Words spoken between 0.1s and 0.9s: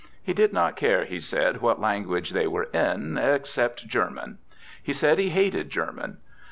He did not